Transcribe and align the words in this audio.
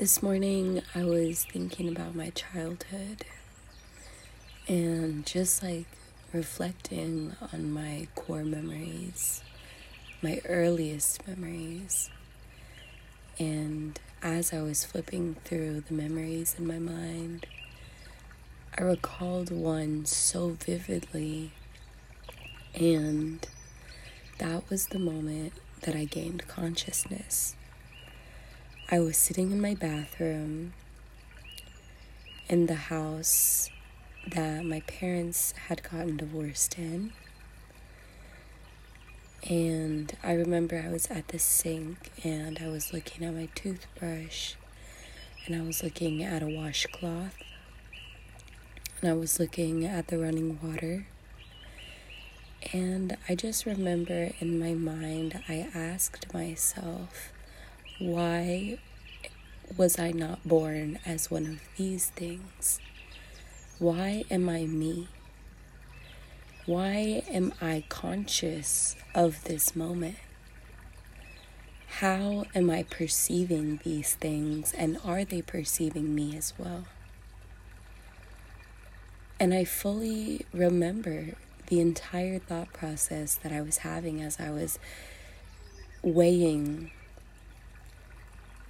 This 0.00 0.22
morning 0.22 0.80
I 0.94 1.04
was 1.04 1.44
thinking 1.44 1.86
about 1.86 2.14
my 2.14 2.30
childhood 2.30 3.26
and 4.66 5.26
just 5.26 5.62
like 5.62 5.84
reflecting 6.32 7.36
on 7.52 7.70
my 7.70 8.08
core 8.14 8.42
memories, 8.42 9.42
my 10.22 10.40
earliest 10.46 11.28
memories. 11.28 12.08
And 13.38 14.00
as 14.22 14.54
I 14.54 14.62
was 14.62 14.86
flipping 14.86 15.36
through 15.44 15.82
the 15.82 15.92
memories 15.92 16.56
in 16.58 16.66
my 16.66 16.78
mind, 16.78 17.44
I 18.78 18.82
recalled 18.84 19.50
one 19.50 20.06
so 20.06 20.56
vividly, 20.58 21.52
and 22.74 23.46
that 24.38 24.70
was 24.70 24.86
the 24.86 24.98
moment 24.98 25.52
that 25.82 25.94
I 25.94 26.06
gained 26.06 26.48
consciousness. 26.48 27.54
I 28.92 28.98
was 28.98 29.16
sitting 29.16 29.52
in 29.52 29.60
my 29.60 29.76
bathroom 29.76 30.72
in 32.48 32.66
the 32.66 32.74
house 32.74 33.70
that 34.26 34.64
my 34.64 34.80
parents 34.80 35.54
had 35.68 35.84
gotten 35.84 36.16
divorced 36.16 36.76
in. 36.76 37.12
And 39.48 40.12
I 40.24 40.32
remember 40.32 40.82
I 40.84 40.90
was 40.90 41.06
at 41.06 41.28
the 41.28 41.38
sink 41.38 42.10
and 42.24 42.58
I 42.60 42.66
was 42.66 42.92
looking 42.92 43.24
at 43.24 43.32
my 43.32 43.48
toothbrush 43.54 44.54
and 45.46 45.54
I 45.54 45.64
was 45.64 45.84
looking 45.84 46.24
at 46.24 46.42
a 46.42 46.48
washcloth 46.48 47.36
and 49.00 49.08
I 49.08 49.12
was 49.12 49.38
looking 49.38 49.86
at 49.86 50.08
the 50.08 50.18
running 50.18 50.58
water. 50.60 51.06
And 52.72 53.16
I 53.28 53.36
just 53.36 53.66
remember 53.66 54.32
in 54.40 54.58
my 54.58 54.74
mind, 54.74 55.44
I 55.48 55.68
asked 55.72 56.34
myself, 56.34 57.32
why 58.00 58.78
was 59.76 59.98
I 59.98 60.10
not 60.10 60.42
born 60.42 60.98
as 61.04 61.30
one 61.30 61.44
of 61.44 61.60
these 61.76 62.06
things? 62.06 62.80
Why 63.78 64.24
am 64.30 64.48
I 64.48 64.64
me? 64.64 65.08
Why 66.64 67.22
am 67.28 67.52
I 67.60 67.84
conscious 67.90 68.96
of 69.14 69.44
this 69.44 69.76
moment? 69.76 70.16
How 71.98 72.46
am 72.54 72.70
I 72.70 72.84
perceiving 72.84 73.80
these 73.84 74.14
things, 74.14 74.72
and 74.72 74.96
are 75.04 75.26
they 75.26 75.42
perceiving 75.42 76.14
me 76.14 76.34
as 76.38 76.54
well? 76.56 76.84
And 79.38 79.52
I 79.52 79.64
fully 79.64 80.46
remember 80.54 81.34
the 81.66 81.80
entire 81.80 82.38
thought 82.38 82.72
process 82.72 83.34
that 83.42 83.52
I 83.52 83.60
was 83.60 83.78
having 83.78 84.22
as 84.22 84.40
I 84.40 84.48
was 84.50 84.78
weighing 86.02 86.92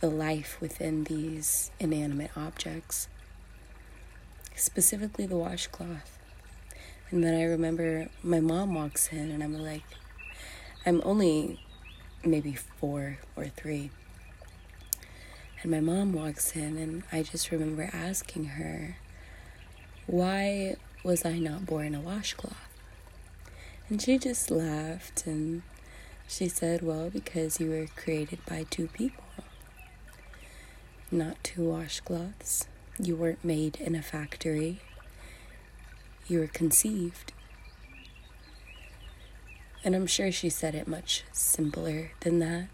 the 0.00 0.08
life 0.10 0.58
within 0.60 1.04
these 1.04 1.70
inanimate 1.78 2.30
objects, 2.36 3.08
specifically 4.56 5.26
the 5.26 5.36
washcloth. 5.36 6.18
And 7.10 7.22
then 7.22 7.34
I 7.34 7.44
remember 7.44 8.08
my 8.22 8.40
mom 8.40 8.74
walks 8.74 9.12
in, 9.12 9.30
and 9.30 9.42
I'm 9.42 9.58
like, 9.58 9.84
I'm 10.86 11.02
only 11.04 11.60
maybe 12.24 12.54
four 12.54 13.18
or 13.36 13.46
three. 13.46 13.90
And 15.62 15.70
my 15.70 15.80
mom 15.80 16.12
walks 16.12 16.56
in, 16.56 16.78
and 16.78 17.02
I 17.12 17.22
just 17.22 17.50
remember 17.50 17.90
asking 17.92 18.44
her, 18.44 18.96
Why 20.06 20.76
was 21.04 21.26
I 21.26 21.38
not 21.38 21.66
born 21.66 21.94
a 21.94 22.00
washcloth? 22.00 22.56
And 23.90 24.00
she 24.00 24.18
just 24.18 24.50
laughed 24.50 25.26
and 25.26 25.62
she 26.28 26.48
said, 26.48 26.80
Well, 26.80 27.10
because 27.10 27.58
you 27.58 27.70
were 27.70 27.88
created 27.96 28.38
by 28.46 28.64
two 28.70 28.86
people 28.86 29.24
not 31.10 31.42
two 31.42 31.62
washcloths. 31.62 32.66
You 32.98 33.16
weren't 33.16 33.44
made 33.44 33.76
in 33.76 33.94
a 33.94 34.02
factory. 34.02 34.80
You 36.28 36.40
were 36.40 36.46
conceived. 36.46 37.32
And 39.82 39.96
I'm 39.96 40.06
sure 40.06 40.30
she 40.30 40.50
said 40.50 40.74
it 40.74 40.86
much 40.86 41.24
simpler 41.32 42.12
than 42.20 42.38
that 42.38 42.68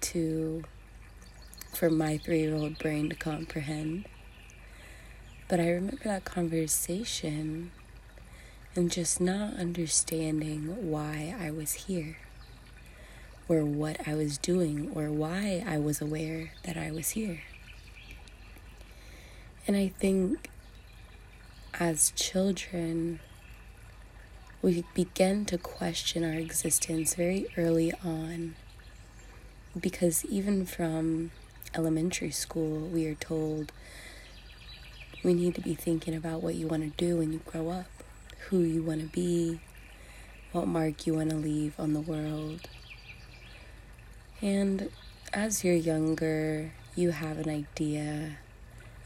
to 0.00 0.64
for 1.72 1.90
my 1.90 2.18
three 2.18 2.40
year 2.40 2.54
old 2.56 2.78
brain 2.78 3.10
to 3.10 3.14
comprehend. 3.14 4.06
But 5.46 5.60
I 5.60 5.70
remember 5.70 6.02
that 6.04 6.24
conversation 6.24 7.70
and 8.74 8.90
just 8.90 9.20
not 9.20 9.54
understanding 9.54 10.90
why 10.90 11.34
I 11.38 11.50
was 11.50 11.72
here 11.72 12.16
or 13.48 13.64
what 13.64 14.06
I 14.08 14.14
was 14.14 14.36
doing 14.38 14.90
or 14.94 15.10
why 15.10 15.64
I 15.66 15.78
was 15.78 16.00
aware 16.00 16.52
that 16.64 16.76
I 16.76 16.90
was 16.90 17.10
here. 17.10 17.40
And 19.68 19.76
I 19.76 19.88
think 19.88 20.48
as 21.78 22.10
children, 22.16 23.20
we 24.62 24.82
begin 24.94 25.44
to 25.44 25.58
question 25.58 26.24
our 26.24 26.32
existence 26.32 27.14
very 27.14 27.46
early 27.54 27.92
on. 28.02 28.56
Because 29.78 30.24
even 30.24 30.64
from 30.64 31.32
elementary 31.74 32.30
school, 32.30 32.88
we 32.88 33.06
are 33.08 33.14
told 33.14 33.70
we 35.22 35.34
need 35.34 35.54
to 35.56 35.60
be 35.60 35.74
thinking 35.74 36.14
about 36.14 36.42
what 36.42 36.54
you 36.54 36.66
want 36.66 36.84
to 36.84 37.04
do 37.04 37.18
when 37.18 37.34
you 37.34 37.42
grow 37.44 37.68
up, 37.68 37.90
who 38.48 38.60
you 38.60 38.82
want 38.82 39.02
to 39.02 39.08
be, 39.08 39.60
what 40.52 40.66
mark 40.66 41.06
you 41.06 41.12
want 41.12 41.28
to 41.28 41.36
leave 41.36 41.78
on 41.78 41.92
the 41.92 42.00
world. 42.00 42.70
And 44.40 44.88
as 45.34 45.62
you're 45.62 45.74
younger, 45.74 46.72
you 46.96 47.10
have 47.10 47.36
an 47.36 47.50
idea 47.50 48.38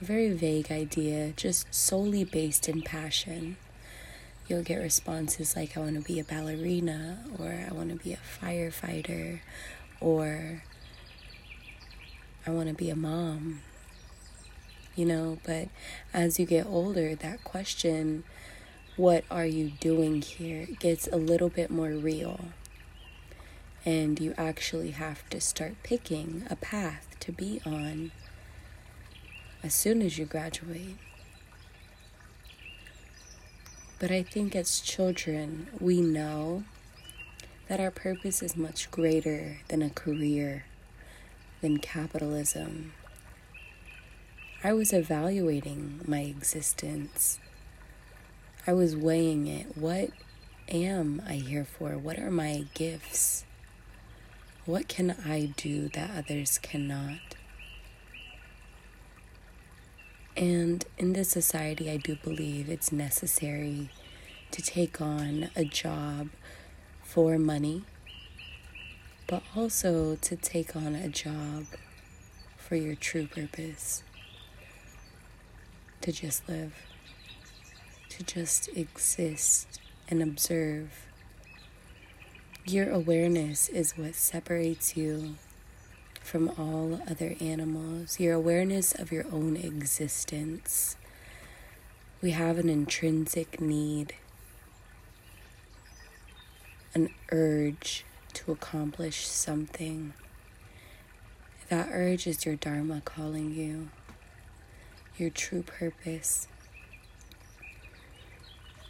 a 0.00 0.04
very 0.04 0.30
vague 0.30 0.70
idea, 0.70 1.32
just 1.36 1.72
solely 1.74 2.24
based 2.24 2.68
in 2.68 2.82
passion. 2.82 3.56
You'll 4.48 4.62
get 4.62 4.78
responses 4.78 5.54
like, 5.54 5.76
I 5.76 5.80
want 5.80 5.96
to 5.96 6.00
be 6.00 6.18
a 6.18 6.24
ballerina, 6.24 7.18
or 7.38 7.66
I 7.68 7.72
want 7.72 7.90
to 7.90 7.96
be 7.96 8.12
a 8.12 8.18
firefighter, 8.18 9.40
or 10.00 10.62
I 12.46 12.50
want 12.50 12.68
to 12.68 12.74
be 12.74 12.90
a 12.90 12.96
mom. 12.96 13.60
You 14.96 15.06
know, 15.06 15.38
but 15.44 15.68
as 16.12 16.38
you 16.38 16.46
get 16.46 16.66
older, 16.66 17.14
that 17.14 17.44
question, 17.44 18.24
what 18.96 19.24
are 19.30 19.46
you 19.46 19.72
doing 19.80 20.20
here, 20.22 20.66
gets 20.78 21.06
a 21.08 21.16
little 21.16 21.48
bit 21.48 21.70
more 21.70 21.90
real. 21.90 22.46
And 23.84 24.20
you 24.20 24.34
actually 24.36 24.90
have 24.90 25.28
to 25.30 25.40
start 25.40 25.74
picking 25.82 26.44
a 26.50 26.56
path 26.56 27.16
to 27.20 27.32
be 27.32 27.60
on 27.64 28.10
as 29.62 29.74
soon 29.74 30.02
as 30.02 30.18
you 30.18 30.24
graduate. 30.24 30.96
But 33.98 34.10
I 34.10 34.22
think 34.22 34.56
as 34.56 34.80
children, 34.80 35.68
we 35.78 36.00
know 36.00 36.64
that 37.68 37.80
our 37.80 37.90
purpose 37.90 38.42
is 38.42 38.56
much 38.56 38.90
greater 38.90 39.58
than 39.68 39.82
a 39.82 39.90
career, 39.90 40.64
than 41.60 41.78
capitalism. 41.78 42.94
I 44.64 44.72
was 44.72 44.92
evaluating 44.92 46.00
my 46.06 46.20
existence. 46.20 47.38
I 48.66 48.72
was 48.72 48.96
weighing 48.96 49.46
it. 49.46 49.76
What 49.76 50.10
am 50.68 51.22
I 51.26 51.34
here 51.34 51.64
for? 51.64 51.98
What 51.98 52.18
are 52.18 52.30
my 52.30 52.64
gifts? 52.74 53.44
What 54.66 54.88
can 54.88 55.16
I 55.24 55.52
do 55.56 55.88
that 55.90 56.10
others 56.16 56.58
cannot? 56.58 57.29
And 60.36 60.84
in 60.96 61.12
this 61.12 61.28
society, 61.28 61.90
I 61.90 61.96
do 61.96 62.16
believe 62.16 62.68
it's 62.68 62.92
necessary 62.92 63.90
to 64.52 64.62
take 64.62 65.00
on 65.00 65.50
a 65.54 65.64
job 65.64 66.30
for 67.02 67.38
money, 67.38 67.84
but 69.26 69.42
also 69.54 70.16
to 70.16 70.36
take 70.36 70.74
on 70.74 70.94
a 70.94 71.08
job 71.08 71.66
for 72.56 72.76
your 72.76 72.94
true 72.94 73.26
purpose 73.26 74.02
to 76.00 76.12
just 76.12 76.48
live, 76.48 76.74
to 78.08 78.22
just 78.22 78.68
exist 78.76 79.80
and 80.08 80.22
observe. 80.22 81.06
Your 82.64 82.90
awareness 82.90 83.68
is 83.68 83.98
what 83.98 84.14
separates 84.14 84.96
you 84.96 85.36
from 86.20 86.48
all 86.56 87.00
other 87.10 87.34
animals, 87.40 88.20
your 88.20 88.34
awareness 88.34 88.92
of 88.94 89.10
your 89.10 89.24
own 89.32 89.56
existence. 89.56 90.96
We 92.22 92.30
have 92.30 92.58
an 92.58 92.68
intrinsic 92.68 93.60
need, 93.60 94.14
an 96.94 97.08
urge 97.32 98.04
to 98.34 98.52
accomplish 98.52 99.26
something. 99.26 100.12
That 101.68 101.88
urge 101.92 102.26
is 102.26 102.44
your 102.46 102.56
Dharma 102.56 103.00
calling 103.04 103.54
you, 103.54 103.88
your 105.16 105.30
true 105.30 105.62
purpose. 105.62 106.46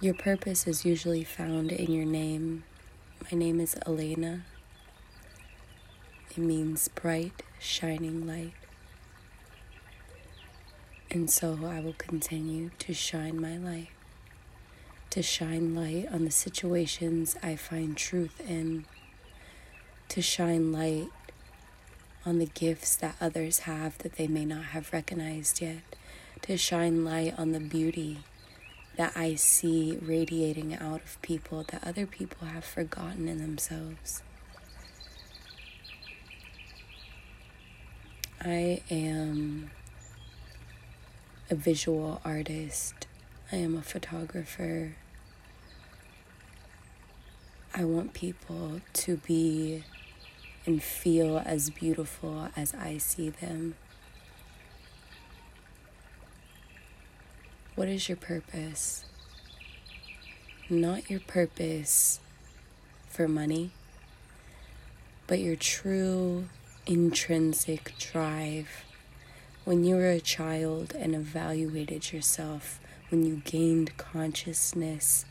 Your 0.00 0.14
purpose 0.14 0.66
is 0.66 0.84
usually 0.84 1.24
found 1.24 1.72
in 1.72 1.90
your 1.90 2.04
name. 2.04 2.64
My 3.30 3.38
name 3.38 3.58
is 3.58 3.76
Elena. 3.86 4.42
It 6.36 6.40
means 6.40 6.88
bright, 6.88 7.44
shining 7.60 8.26
light. 8.26 8.54
And 11.08 11.30
so 11.30 11.56
I 11.64 11.78
will 11.78 11.92
continue 11.92 12.70
to 12.80 12.92
shine 12.92 13.40
my 13.40 13.56
light, 13.56 13.90
to 15.10 15.22
shine 15.22 15.76
light 15.76 16.08
on 16.10 16.24
the 16.24 16.32
situations 16.32 17.36
I 17.40 17.54
find 17.54 17.96
truth 17.96 18.40
in, 18.48 18.84
to 20.08 20.20
shine 20.20 20.72
light 20.72 21.06
on 22.26 22.40
the 22.40 22.46
gifts 22.46 22.96
that 22.96 23.14
others 23.20 23.60
have 23.60 23.98
that 23.98 24.14
they 24.14 24.26
may 24.26 24.44
not 24.44 24.64
have 24.64 24.92
recognized 24.92 25.60
yet, 25.60 25.82
to 26.42 26.56
shine 26.56 27.04
light 27.04 27.38
on 27.38 27.52
the 27.52 27.60
beauty 27.60 28.18
that 28.96 29.12
I 29.14 29.36
see 29.36 29.98
radiating 30.02 30.74
out 30.74 31.02
of 31.04 31.22
people 31.22 31.64
that 31.70 31.86
other 31.86 32.06
people 32.06 32.48
have 32.48 32.64
forgotten 32.64 33.28
in 33.28 33.38
themselves. 33.38 34.22
I 38.46 38.82
am 38.90 39.70
a 41.48 41.54
visual 41.54 42.20
artist. 42.26 43.06
I 43.50 43.56
am 43.56 43.74
a 43.74 43.80
photographer. 43.80 44.96
I 47.74 47.84
want 47.86 48.12
people 48.12 48.82
to 48.92 49.16
be 49.16 49.84
and 50.66 50.82
feel 50.82 51.42
as 51.42 51.70
beautiful 51.70 52.48
as 52.54 52.74
I 52.74 52.98
see 52.98 53.30
them. 53.30 53.76
What 57.76 57.88
is 57.88 58.10
your 58.10 58.16
purpose? 58.18 59.06
Not 60.68 61.08
your 61.08 61.20
purpose 61.20 62.20
for 63.08 63.26
money, 63.26 63.70
but 65.26 65.38
your 65.38 65.56
true 65.56 66.44
intrinsic 66.86 67.94
drive. 67.98 68.84
When 69.64 69.84
you 69.84 69.96
were 69.96 70.10
a 70.10 70.20
child 70.20 70.94
and 70.94 71.14
evaluated 71.14 72.12
yourself, 72.12 72.78
when 73.08 73.24
you 73.24 73.40
gained 73.44 73.96
consciousness, 73.96 75.24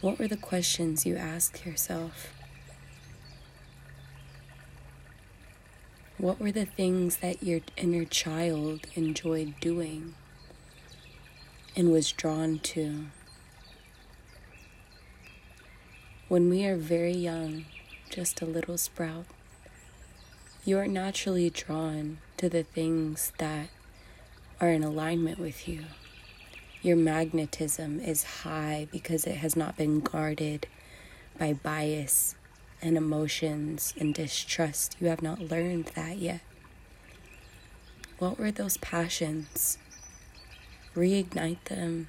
what 0.00 0.18
were 0.18 0.26
the 0.26 0.36
questions 0.36 1.06
you 1.06 1.16
asked 1.16 1.64
yourself? 1.64 2.32
What 6.18 6.40
were 6.40 6.52
the 6.52 6.64
things 6.64 7.18
that 7.18 7.42
your 7.42 7.60
inner 7.76 8.04
child 8.04 8.86
enjoyed 8.94 9.54
doing 9.60 10.14
and 11.76 11.92
was 11.92 12.10
drawn 12.10 12.58
to? 12.60 13.06
When 16.28 16.48
we 16.48 16.64
are 16.66 16.76
very 16.76 17.12
young, 17.12 17.66
just 18.10 18.40
a 18.40 18.46
little 18.46 18.78
sprout, 18.78 19.26
you 20.66 20.78
are 20.78 20.86
naturally 20.86 21.50
drawn 21.50 22.16
to 22.38 22.48
the 22.48 22.62
things 22.62 23.32
that 23.36 23.68
are 24.60 24.70
in 24.70 24.82
alignment 24.82 25.38
with 25.38 25.68
you. 25.68 25.84
Your 26.80 26.96
magnetism 26.96 28.00
is 28.00 28.24
high 28.42 28.88
because 28.90 29.26
it 29.26 29.36
has 29.36 29.56
not 29.56 29.76
been 29.76 30.00
guarded 30.00 30.66
by 31.38 31.52
bias 31.52 32.34
and 32.80 32.96
emotions 32.96 33.92
and 33.98 34.14
distrust. 34.14 34.96
You 35.00 35.08
have 35.08 35.20
not 35.20 35.38
learned 35.38 35.92
that 35.96 36.16
yet. 36.16 36.40
What 38.18 38.38
were 38.38 38.50
those 38.50 38.78
passions? 38.78 39.76
Reignite 40.94 41.64
them. 41.64 42.08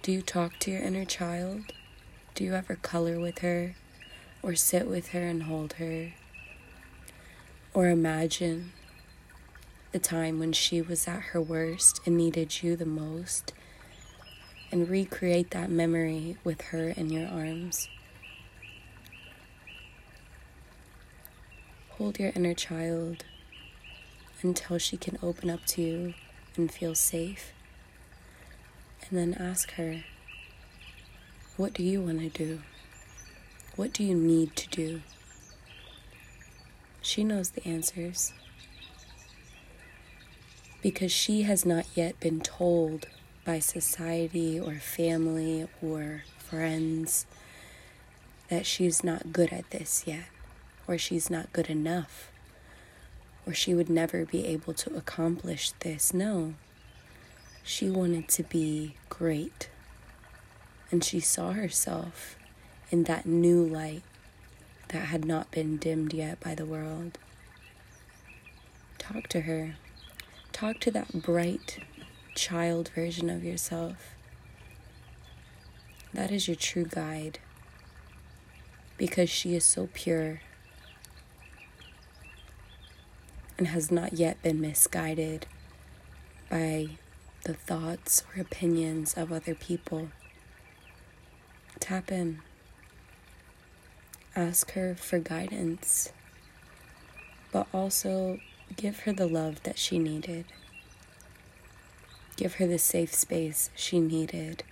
Do 0.00 0.10
you 0.10 0.22
talk 0.22 0.58
to 0.60 0.70
your 0.70 0.80
inner 0.80 1.04
child? 1.04 1.64
Do 2.34 2.44
you 2.44 2.54
ever 2.54 2.76
color 2.76 3.20
with 3.20 3.40
her? 3.40 3.74
Or 4.42 4.54
sit 4.54 4.88
with 4.88 5.08
her 5.08 5.26
and 5.26 5.44
hold 5.44 5.74
her, 5.74 6.12
or 7.72 7.88
imagine 7.88 8.72
the 9.92 9.98
time 9.98 10.38
when 10.38 10.52
she 10.52 10.82
was 10.82 11.06
at 11.06 11.20
her 11.20 11.40
worst 11.40 12.00
and 12.04 12.16
needed 12.16 12.62
you 12.62 12.74
the 12.74 12.86
most, 12.86 13.52
and 14.70 14.88
recreate 14.88 15.50
that 15.50 15.70
memory 15.70 16.36
with 16.42 16.60
her 16.62 16.88
in 16.88 17.10
your 17.10 17.28
arms. 17.28 17.88
Hold 21.90 22.18
your 22.18 22.32
inner 22.34 22.54
child 22.54 23.24
until 24.42 24.78
she 24.78 24.96
can 24.96 25.18
open 25.22 25.50
up 25.50 25.64
to 25.66 25.82
you 25.82 26.14
and 26.56 26.72
feel 26.72 26.94
safe. 26.94 27.52
And 29.08 29.18
then 29.18 29.34
ask 29.34 29.72
her, 29.72 30.04
What 31.56 31.74
do 31.74 31.82
you 31.82 32.00
want 32.00 32.20
to 32.20 32.28
do? 32.28 32.60
What 33.74 33.94
do 33.94 34.04
you 34.04 34.14
need 34.14 34.54
to 34.56 34.68
do? 34.68 35.00
She 37.00 37.24
knows 37.24 37.50
the 37.50 37.66
answers. 37.66 38.34
Because 40.82 41.10
she 41.10 41.42
has 41.42 41.64
not 41.64 41.86
yet 41.94 42.20
been 42.20 42.40
told 42.40 43.06
by 43.46 43.60
society 43.60 44.60
or 44.60 44.74
family 44.74 45.66
or 45.82 46.24
friends 46.38 47.26
that 48.50 48.66
she's 48.66 49.02
not 49.02 49.32
good 49.32 49.54
at 49.54 49.70
this 49.70 50.04
yet, 50.06 50.26
or 50.86 50.98
she's 50.98 51.30
not 51.30 51.50
good 51.54 51.70
enough, 51.70 52.30
or 53.46 53.54
she 53.54 53.72
would 53.74 53.88
never 53.88 54.26
be 54.26 54.44
able 54.46 54.74
to 54.74 54.94
accomplish 54.94 55.70
this. 55.80 56.12
No, 56.12 56.54
she 57.62 57.88
wanted 57.88 58.28
to 58.28 58.42
be 58.42 58.96
great, 59.08 59.70
and 60.90 61.02
she 61.02 61.20
saw 61.20 61.52
herself 61.52 62.36
in 62.92 63.04
that 63.04 63.24
new 63.24 63.64
light 63.64 64.02
that 64.88 65.06
had 65.06 65.24
not 65.24 65.50
been 65.50 65.78
dimmed 65.78 66.12
yet 66.12 66.38
by 66.38 66.54
the 66.54 66.66
world. 66.66 67.18
Talk 68.98 69.26
to 69.28 69.40
her. 69.40 69.76
Talk 70.52 70.78
to 70.80 70.90
that 70.90 71.22
bright 71.22 71.78
child 72.34 72.90
version 72.94 73.30
of 73.30 73.42
yourself. 73.42 74.14
That 76.12 76.30
is 76.30 76.46
your 76.46 76.54
true 76.54 76.84
guide 76.84 77.38
because 78.98 79.30
she 79.30 79.54
is 79.54 79.64
so 79.64 79.88
pure 79.94 80.42
and 83.56 83.68
has 83.68 83.90
not 83.90 84.12
yet 84.12 84.42
been 84.42 84.60
misguided 84.60 85.46
by 86.50 86.90
the 87.44 87.54
thoughts 87.54 88.22
or 88.36 88.42
opinions 88.42 89.14
of 89.14 89.32
other 89.32 89.54
people. 89.54 90.10
Tap 91.80 92.12
in. 92.12 92.40
Ask 94.34 94.72
her 94.72 94.94
for 94.94 95.18
guidance, 95.18 96.10
but 97.52 97.66
also 97.74 98.40
give 98.76 99.00
her 99.00 99.12
the 99.12 99.26
love 99.26 99.62
that 99.64 99.78
she 99.78 99.98
needed. 99.98 100.46
Give 102.36 102.54
her 102.54 102.66
the 102.66 102.78
safe 102.78 103.14
space 103.14 103.68
she 103.74 104.00
needed. 104.00 104.64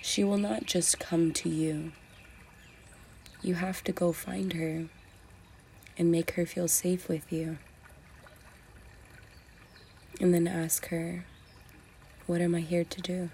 She 0.00 0.22
will 0.22 0.38
not 0.38 0.66
just 0.66 1.00
come 1.00 1.32
to 1.32 1.48
you. 1.48 1.90
You 3.42 3.54
have 3.54 3.82
to 3.84 3.92
go 3.92 4.12
find 4.12 4.52
her 4.52 4.84
and 5.98 6.12
make 6.12 6.32
her 6.32 6.46
feel 6.46 6.68
safe 6.68 7.08
with 7.08 7.32
you. 7.32 7.58
And 10.20 10.32
then 10.32 10.46
ask 10.46 10.86
her, 10.88 11.24
What 12.26 12.40
am 12.40 12.54
I 12.54 12.60
here 12.60 12.84
to 12.84 13.00
do? 13.00 13.30